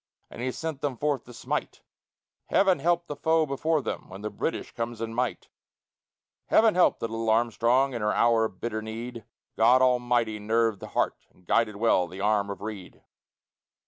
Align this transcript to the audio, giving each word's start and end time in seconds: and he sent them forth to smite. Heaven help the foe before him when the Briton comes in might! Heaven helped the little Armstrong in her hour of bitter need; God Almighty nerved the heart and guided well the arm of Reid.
and 0.31 0.41
he 0.41 0.51
sent 0.51 0.81
them 0.81 0.97
forth 0.97 1.25
to 1.25 1.31
smite. 1.31 1.81
Heaven 2.45 2.79
help 2.79 3.05
the 3.05 3.15
foe 3.15 3.45
before 3.45 3.83
him 3.83 4.09
when 4.09 4.21
the 4.21 4.31
Briton 4.31 4.63
comes 4.75 4.99
in 4.99 5.13
might! 5.13 5.49
Heaven 6.47 6.73
helped 6.73 7.01
the 7.01 7.07
little 7.07 7.29
Armstrong 7.29 7.93
in 7.93 8.01
her 8.01 8.11
hour 8.11 8.45
of 8.45 8.59
bitter 8.59 8.81
need; 8.81 9.25
God 9.55 9.83
Almighty 9.83 10.39
nerved 10.39 10.79
the 10.79 10.87
heart 10.87 11.27
and 11.29 11.45
guided 11.45 11.75
well 11.75 12.07
the 12.07 12.19
arm 12.19 12.49
of 12.49 12.61
Reid. 12.61 13.03